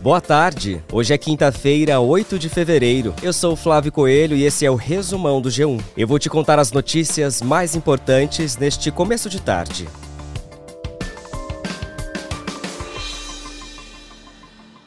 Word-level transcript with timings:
Boa 0.00 0.18
tarde. 0.18 0.82
Hoje 0.90 1.12
é 1.12 1.18
quinta-feira, 1.18 2.00
8 2.00 2.38
de 2.38 2.48
fevereiro. 2.48 3.14
Eu 3.22 3.34
sou 3.34 3.52
o 3.52 3.56
Flávio 3.56 3.92
Coelho 3.92 4.34
e 4.34 4.44
esse 4.44 4.64
é 4.64 4.70
o 4.70 4.74
resumão 4.74 5.42
do 5.42 5.50
G1. 5.50 5.78
Eu 5.94 6.08
vou 6.08 6.18
te 6.18 6.30
contar 6.30 6.58
as 6.58 6.72
notícias 6.72 7.42
mais 7.42 7.74
importantes 7.74 8.56
neste 8.56 8.90
começo 8.90 9.28
de 9.28 9.42
tarde. 9.42 9.86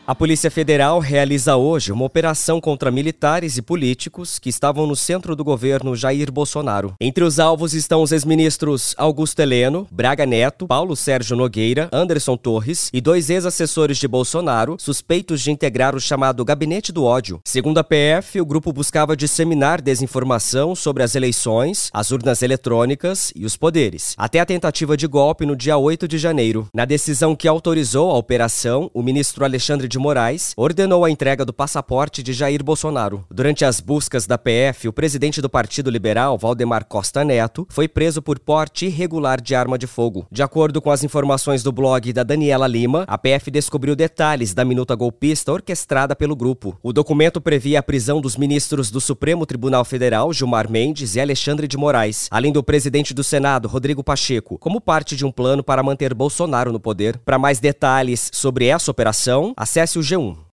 A 0.05 0.13
Polícia 0.13 0.51
Federal 0.51 0.99
realiza 0.99 1.55
hoje 1.55 1.89
uma 1.89 2.03
operação 2.03 2.59
contra 2.59 2.91
militares 2.91 3.55
e 3.55 3.61
políticos 3.61 4.37
que 4.37 4.49
estavam 4.49 4.85
no 4.85 4.97
centro 4.97 5.33
do 5.33 5.45
governo 5.45 5.95
Jair 5.95 6.29
Bolsonaro. 6.29 6.93
Entre 6.99 7.23
os 7.23 7.39
alvos 7.39 7.73
estão 7.73 8.01
os 8.01 8.11
ex-ministros 8.11 8.93
Augusto 8.97 9.39
Heleno, 9.39 9.87
Braga 9.89 10.25
Neto, 10.25 10.67
Paulo 10.67 10.93
Sérgio 10.97 11.37
Nogueira, 11.37 11.87
Anderson 11.89 12.35
Torres 12.35 12.89
e 12.91 12.99
dois 12.99 13.29
ex-assessores 13.29 13.97
de 13.97 14.05
Bolsonaro 14.05 14.75
suspeitos 14.77 15.39
de 15.39 15.51
integrar 15.51 15.95
o 15.95 16.01
chamado 16.01 16.43
Gabinete 16.43 16.91
do 16.91 17.05
Ódio. 17.05 17.39
Segundo 17.45 17.77
a 17.77 17.83
PF, 17.83 18.41
o 18.41 18.45
grupo 18.45 18.73
buscava 18.73 19.15
disseminar 19.15 19.81
desinformação 19.81 20.75
sobre 20.75 21.01
as 21.03 21.15
eleições, 21.15 21.89
as 21.93 22.11
urnas 22.11 22.41
eletrônicas 22.41 23.31
e 23.33 23.45
os 23.45 23.55
poderes, 23.55 24.15
até 24.17 24.41
a 24.41 24.45
tentativa 24.45 24.97
de 24.97 25.07
golpe 25.07 25.45
no 25.45 25.55
dia 25.55 25.77
8 25.77 26.09
de 26.09 26.17
janeiro. 26.17 26.67
Na 26.73 26.83
decisão 26.83 27.37
que 27.37 27.47
autorizou 27.47 28.11
a 28.11 28.17
operação, 28.17 28.91
o 28.93 29.01
ministro 29.01 29.45
Alexandre 29.45 29.92
de 29.93 29.99
Moraes 29.99 30.53
ordenou 30.57 31.05
a 31.05 31.11
entrega 31.11 31.45
do 31.45 31.53
passaporte 31.53 32.23
de 32.23 32.33
Jair 32.33 32.63
Bolsonaro. 32.63 33.23
Durante 33.29 33.63
as 33.63 33.79
buscas 33.79 34.25
da 34.25 34.39
PF, 34.39 34.87
o 34.87 34.93
presidente 34.93 35.39
do 35.39 35.47
Partido 35.47 35.91
Liberal, 35.91 36.35
Valdemar 36.35 36.85
Costa 36.85 37.23
Neto, 37.23 37.67
foi 37.69 37.87
preso 37.87 38.21
por 38.21 38.39
porte 38.39 38.87
irregular 38.87 39.39
de 39.39 39.53
arma 39.53 39.77
de 39.77 39.85
fogo. 39.85 40.25
De 40.31 40.41
acordo 40.41 40.81
com 40.81 40.89
as 40.89 41.03
informações 41.03 41.61
do 41.61 41.71
blog 41.71 42.11
da 42.11 42.23
Daniela 42.23 42.65
Lima, 42.65 43.03
a 43.07 43.17
PF 43.19 43.51
descobriu 43.51 43.95
detalhes 43.95 44.55
da 44.55 44.65
minuta 44.65 44.95
golpista 44.95 45.53
orquestrada 45.53 46.15
pelo 46.15 46.35
grupo. 46.35 46.75
O 46.81 46.91
documento 46.91 47.39
previa 47.39 47.77
a 47.77 47.83
prisão 47.83 48.19
dos 48.19 48.35
ministros 48.35 48.89
do 48.89 48.99
Supremo 48.99 49.45
Tribunal 49.45 49.85
Federal, 49.85 50.33
Gilmar 50.33 50.71
Mendes 50.71 51.15
e 51.15 51.21
Alexandre 51.21 51.67
de 51.67 51.77
Moraes, 51.77 52.27
além 52.31 52.51
do 52.51 52.63
presidente 52.63 53.13
do 53.13 53.23
Senado, 53.23 53.67
Rodrigo 53.67 54.03
Pacheco, 54.03 54.57
como 54.57 54.81
parte 54.81 55.15
de 55.15 55.23
um 55.23 55.31
plano 55.31 55.63
para 55.63 55.83
manter 55.83 56.15
Bolsonaro 56.15 56.71
no 56.71 56.79
poder. 56.79 57.19
Para 57.23 57.37
mais 57.37 57.59
detalhes 57.59 58.31
sobre 58.33 58.65
essa 58.65 58.89
operação, 58.89 59.53
acesse 59.55 59.82
acesse 59.83 59.99
o 59.99 60.01
G1. 60.01 60.52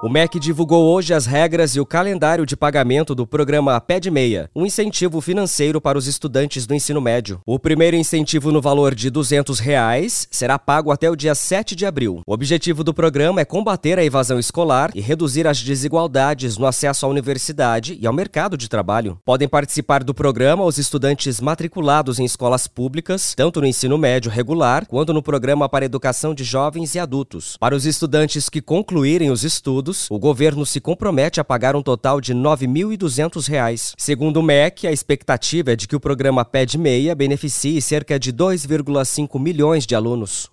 O 0.00 0.08
MEC 0.08 0.38
divulgou 0.38 0.84
hoje 0.94 1.12
as 1.12 1.26
regras 1.26 1.74
e 1.74 1.80
o 1.80 1.84
calendário 1.84 2.46
de 2.46 2.56
pagamento 2.56 3.16
do 3.16 3.26
programa 3.26 3.80
Pé 3.80 3.98
de 3.98 4.12
Meia, 4.12 4.48
um 4.54 4.64
incentivo 4.64 5.20
financeiro 5.20 5.80
para 5.80 5.98
os 5.98 6.06
estudantes 6.06 6.68
do 6.68 6.74
ensino 6.74 7.00
médio. 7.00 7.40
O 7.44 7.58
primeiro 7.58 7.96
incentivo 7.96 8.52
no 8.52 8.60
valor 8.60 8.94
de 8.94 9.10
200 9.10 9.58
reais 9.58 10.28
será 10.30 10.56
pago 10.56 10.92
até 10.92 11.10
o 11.10 11.16
dia 11.16 11.34
7 11.34 11.74
de 11.74 11.84
abril. 11.84 12.22
O 12.24 12.32
objetivo 12.32 12.84
do 12.84 12.94
programa 12.94 13.40
é 13.40 13.44
combater 13.44 13.98
a 13.98 14.04
evasão 14.04 14.38
escolar 14.38 14.92
e 14.94 15.00
reduzir 15.00 15.48
as 15.48 15.60
desigualdades 15.60 16.56
no 16.56 16.66
acesso 16.66 17.04
à 17.04 17.08
universidade 17.08 17.98
e 18.00 18.06
ao 18.06 18.12
mercado 18.12 18.56
de 18.56 18.68
trabalho. 18.68 19.18
Podem 19.24 19.48
participar 19.48 20.04
do 20.04 20.14
programa 20.14 20.64
os 20.64 20.78
estudantes 20.78 21.40
matriculados 21.40 22.20
em 22.20 22.24
escolas 22.24 22.68
públicas, 22.68 23.34
tanto 23.36 23.60
no 23.60 23.66
ensino 23.66 23.98
médio 23.98 24.30
regular 24.30 24.86
quanto 24.86 25.12
no 25.12 25.24
programa 25.24 25.68
para 25.68 25.84
educação 25.84 26.36
de 26.36 26.44
jovens 26.44 26.94
e 26.94 27.00
adultos. 27.00 27.56
Para 27.58 27.74
os 27.74 27.84
estudantes 27.84 28.48
que 28.48 28.62
concluírem 28.62 29.32
os 29.32 29.42
estudos, 29.42 29.87
o 30.10 30.18
governo 30.18 30.66
se 30.66 30.80
compromete 30.80 31.40
a 31.40 31.44
pagar 31.44 31.74
um 31.74 31.82
total 31.82 32.20
de 32.20 32.32
R$ 32.32 32.38
9.200. 32.38 33.94
Segundo 33.96 34.38
o 34.38 34.42
MEC, 34.42 34.86
a 34.86 34.92
expectativa 34.92 35.72
é 35.72 35.76
de 35.76 35.88
que 35.88 35.96
o 35.96 36.00
programa 36.00 36.44
PED 36.44 36.78
Meia 36.78 37.14
beneficie 37.14 37.80
cerca 37.80 38.18
de 38.18 38.32
2,5 38.32 39.40
milhões 39.40 39.86
de 39.86 39.94
alunos. 39.94 40.50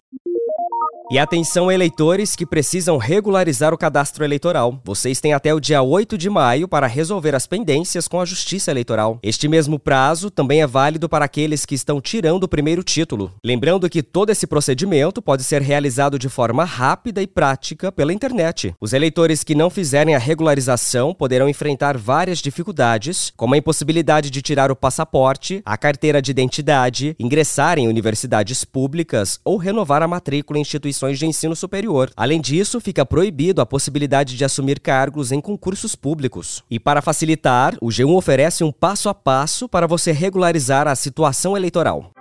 E 1.12 1.20
atenção, 1.20 1.72
eleitores 1.72 2.36
que 2.36 2.48
precisam 2.48 2.98
regularizar 2.98 3.72
o 3.72 3.78
cadastro 3.78 4.24
eleitoral. 4.24 4.82
Vocês 4.84 5.22
têm 5.22 5.34
até 5.34 5.54
o 5.54 5.60
dia 5.60 5.80
8 5.80 6.18
de 6.18 6.32
maio 6.32 6.68
para 6.68 6.88
resolver 6.88 7.36
as 7.36 7.46
pendências 7.46 8.08
com 8.08 8.20
a 8.20 8.26
Justiça 8.26 8.72
Eleitoral. 8.72 9.20
Este 9.22 9.48
mesmo 9.48 9.78
prazo 9.78 10.32
também 10.32 10.64
é 10.64 10.68
válido 10.68 11.08
para 11.08 11.24
aqueles 11.24 11.64
que 11.64 11.76
estão 11.76 12.02
tirando 12.02 12.46
o 12.46 12.48
primeiro 12.48 12.82
título. 12.82 13.32
Lembrando 13.44 13.88
que 13.88 14.02
todo 14.02 14.32
esse 14.32 14.48
procedimento 14.48 15.22
pode 15.22 15.44
ser 15.44 15.62
realizado 15.62 16.18
de 16.18 16.28
forma 16.28 16.66
rápida 16.66 17.22
e 17.22 17.28
prática 17.28 17.92
pela 17.92 18.12
internet. 18.12 18.74
Os 18.82 18.92
eleitores 18.92 19.44
que 19.44 19.54
não 19.54 19.70
fizerem 19.70 20.16
a 20.16 20.20
regularização 20.20 21.14
poderão 21.14 21.48
enfrentar 21.48 22.00
várias 22.00 22.40
dificuldades, 22.40 23.32
como 23.38 23.54
a 23.54 23.58
impossibilidade 23.60 24.32
de 24.32 24.42
tirar 24.42 24.72
o 24.72 24.76
passaporte, 24.76 25.62
a 25.64 25.78
carteira 25.78 26.20
de 26.20 26.32
identidade, 26.32 27.16
ingressar 27.20 27.78
em 27.78 27.88
universidades 27.88 28.66
públicas 28.66 29.40
ou 29.46 29.58
renovar 29.58 30.02
a 30.02 30.08
matrícula 30.08 30.58
em 30.58 30.62
instituições 30.64 30.95
instituições 30.96 31.20
de 31.20 31.26
ensino 31.26 31.56
superior. 31.56 32.12
Além 32.16 32.40
disso, 32.40 32.80
fica 32.80 33.06
proibido 33.06 33.62
a 33.62 33.66
possibilidade 33.66 34.36
de 34.36 34.46
assumir 34.46 34.80
cargos 34.80 35.32
em 35.32 35.42
concursos 35.42 35.96
públicos. 35.96 36.64
E 36.70 36.80
para 36.80 37.02
facilitar, 37.02 37.76
o 37.82 37.88
G1 37.88 38.16
oferece 38.16 38.64
um 38.64 38.72
passo 38.72 39.10
a 39.10 39.14
passo 39.14 39.68
para 39.68 39.88
você 39.88 40.12
regularizar 40.12 40.88
a 40.88 40.96
situação 40.96 41.56
eleitoral. 41.56 42.12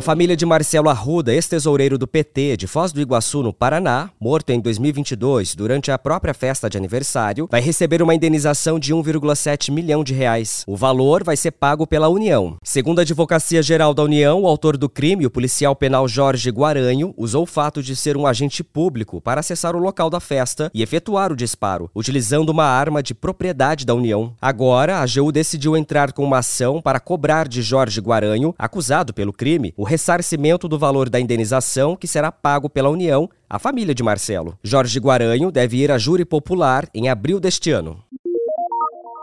A 0.00 0.02
família 0.02 0.34
de 0.34 0.46
Marcelo 0.46 0.88
Arruda, 0.88 1.30
ex-tesoureiro 1.30 1.98
do 1.98 2.08
PT 2.08 2.56
de 2.56 2.66
Foz 2.66 2.90
do 2.90 3.02
Iguaçu, 3.02 3.42
no 3.42 3.52
Paraná, 3.52 4.08
morto 4.18 4.48
em 4.48 4.58
2022 4.58 5.54
durante 5.54 5.90
a 5.90 5.98
própria 5.98 6.32
festa 6.32 6.70
de 6.70 6.78
aniversário, 6.78 7.46
vai 7.50 7.60
receber 7.60 8.00
uma 8.00 8.14
indenização 8.14 8.78
de 8.78 8.94
1,7 8.94 9.70
milhão 9.70 10.02
de 10.02 10.14
reais. 10.14 10.64
O 10.66 10.74
valor 10.74 11.22
vai 11.22 11.36
ser 11.36 11.50
pago 11.50 11.86
pela 11.86 12.08
União. 12.08 12.56
Segundo 12.64 13.00
a 13.00 13.02
Advocacia 13.02 13.62
Geral 13.62 13.92
da 13.92 14.02
União, 14.02 14.40
o 14.40 14.46
autor 14.46 14.78
do 14.78 14.88
crime, 14.88 15.26
o 15.26 15.30
policial 15.30 15.76
penal 15.76 16.08
Jorge 16.08 16.48
Guaranho, 16.48 17.12
usou 17.14 17.42
o 17.42 17.46
fato 17.46 17.82
de 17.82 17.94
ser 17.94 18.16
um 18.16 18.26
agente 18.26 18.64
público 18.64 19.20
para 19.20 19.40
acessar 19.40 19.76
o 19.76 19.78
local 19.78 20.08
da 20.08 20.18
festa 20.18 20.70
e 20.72 20.82
efetuar 20.82 21.30
o 21.30 21.36
disparo, 21.36 21.90
utilizando 21.94 22.48
uma 22.48 22.64
arma 22.64 23.02
de 23.02 23.12
propriedade 23.12 23.84
da 23.84 23.94
União. 23.94 24.32
Agora, 24.40 24.96
a 24.96 25.02
AGU 25.02 25.30
decidiu 25.30 25.76
entrar 25.76 26.14
com 26.14 26.24
uma 26.24 26.38
ação 26.38 26.80
para 26.80 26.98
cobrar 26.98 27.46
de 27.46 27.60
Jorge 27.60 28.00
Guaranho, 28.00 28.54
acusado 28.58 29.12
pelo 29.12 29.30
crime, 29.30 29.74
o 29.76 29.89
ressarcimento 29.90 30.68
do 30.68 30.78
valor 30.78 31.10
da 31.10 31.18
indenização 31.18 31.96
que 31.96 32.06
será 32.06 32.30
pago 32.30 32.70
pela 32.70 32.88
União 32.88 33.28
à 33.48 33.58
família 33.58 33.92
de 33.92 34.04
Marcelo. 34.04 34.56
Jorge 34.62 35.00
Guaranho 35.00 35.50
deve 35.50 35.78
ir 35.78 35.90
a 35.90 35.98
júri 35.98 36.24
popular 36.24 36.88
em 36.94 37.08
abril 37.08 37.40
deste 37.40 37.72
ano. 37.72 38.00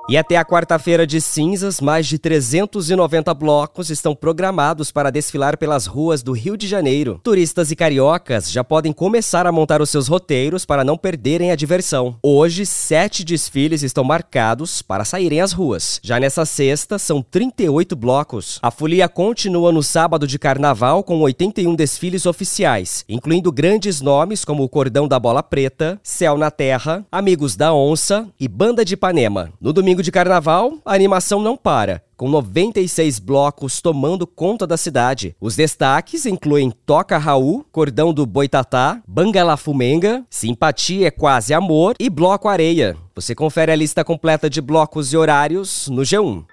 E 0.10 0.16
até 0.16 0.38
a 0.38 0.46
quarta-feira 0.46 1.06
de 1.06 1.20
cinzas, 1.20 1.82
mais 1.82 2.08
de 2.08 2.18
390 2.18 3.34
blocos 3.34 3.90
estão 3.90 4.16
programados 4.16 4.90
para 4.90 5.12
desfilar 5.12 5.58
pelas 5.58 5.86
ruas 5.86 6.24
do 6.24 6.32
Rio 6.32 6.56
de 6.56 6.66
Janeiro. 6.66 7.20
Turistas 7.22 7.72
e 7.72 7.76
cariocas 7.76 8.50
já 8.50 8.64
podem 8.64 8.94
começar 8.94 9.46
a 9.46 9.52
montar 9.52 9.82
os 9.82 9.90
seus 9.90 10.08
roteiros 10.08 10.64
para 10.64 10.86
não 10.86 10.98
perderem 10.98 11.52
a 11.52 11.58
diversão. 11.58 12.16
Hoje, 12.24 12.66
sete 12.66 13.22
desfiles 13.26 13.84
estão 13.84 14.02
marcados 14.06 14.82
para 14.82 15.04
saírem 15.04 15.42
às 15.42 15.52
ruas. 15.52 16.00
Já 16.02 16.18
nessa 16.22 16.46
sexta, 16.46 16.98
são 16.98 17.22
38 17.22 17.94
blocos. 17.94 18.60
A 18.62 18.72
folia 18.72 19.10
continua 19.10 19.74
no 19.74 19.84
sábado 19.84 20.26
de 20.26 20.40
carnaval 20.40 21.04
com 21.04 21.20
81 21.20 21.76
desfiles 21.76 22.26
oficiais, 22.26 23.04
incluindo 23.10 23.52
grandes 23.52 24.00
nomes 24.00 24.46
como 24.46 24.64
o 24.64 24.70
Cordão 24.70 25.06
da 25.06 25.20
Bola 25.20 25.44
Preta, 25.44 26.00
Céu 26.02 26.38
na 26.38 26.50
Terra, 26.50 27.06
Amigos 27.12 27.58
da 27.58 27.74
Onça 27.74 28.26
e 28.40 28.48
Banda 28.48 28.86
de 28.86 28.94
Ipanema. 28.94 29.52
No 29.60 29.74
domingo 29.74 29.97
domingo 29.98 30.04
de 30.04 30.12
carnaval, 30.12 30.78
a 30.86 30.94
animação 30.94 31.42
não 31.42 31.58
para 31.58 32.02
com 32.18 32.28
96 32.28 33.20
blocos 33.20 33.80
tomando 33.80 34.26
conta 34.26 34.66
da 34.66 34.76
cidade. 34.76 35.36
Os 35.40 35.56
destaques 35.56 36.26
incluem 36.26 36.72
Toca 36.72 37.18
Raul, 37.18 37.64
Cordão 37.72 38.12
do 38.12 38.26
Boitatá, 38.26 39.00
Bangala 39.08 39.56
Fumenga, 39.56 40.26
Simpatia 40.30 41.08
é 41.08 41.12
Quase 41.12 41.54
Amor 41.54 41.96
e 42.00 42.10
Bloco 42.10 42.48
Areia. 42.48 42.98
Você 43.16 43.36
confere 43.36 43.72
a 43.72 43.76
lista 43.76 44.04
completa 44.04 44.50
de 44.50 44.62
blocos 44.62 45.14
e 45.14 45.18
horários 45.18 45.88
no 45.90 46.02
G1. 46.02 46.44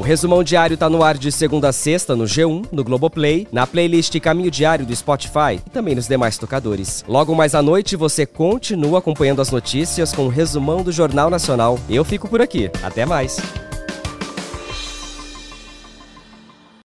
O 0.00 0.02
resumão 0.02 0.42
diário 0.42 0.72
está 0.72 0.88
no 0.88 1.02
ar 1.02 1.18
de 1.18 1.30
segunda 1.30 1.68
a 1.68 1.72
sexta 1.74 2.16
no 2.16 2.24
G1, 2.24 2.68
no 2.72 2.82
Globoplay, 2.82 3.46
na 3.52 3.66
playlist 3.66 4.18
Caminho 4.18 4.50
Diário 4.50 4.86
do 4.86 4.96
Spotify 4.96 5.56
e 5.66 5.70
também 5.70 5.94
nos 5.94 6.08
demais 6.08 6.38
tocadores. 6.38 7.04
Logo 7.06 7.34
mais 7.34 7.54
à 7.54 7.60
noite 7.60 7.96
você 7.96 8.24
continua 8.24 9.00
acompanhando 9.00 9.42
as 9.42 9.50
notícias 9.50 10.10
com 10.14 10.24
o 10.24 10.30
resumão 10.30 10.82
do 10.82 10.90
Jornal 10.90 11.28
Nacional. 11.28 11.78
Eu 11.86 12.02
fico 12.02 12.26
por 12.28 12.40
aqui. 12.40 12.70
Até 12.82 13.04
mais. 13.04 13.36